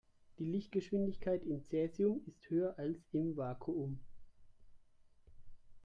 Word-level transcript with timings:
Die 0.39 0.45
Lichtgeschwindigkeit 0.45 1.43
in 1.43 1.61
Cäsium 1.63 2.21
ist 2.25 2.49
höher 2.49 2.73
als 2.79 2.97
im 3.11 3.37
Vakuum. 3.37 3.99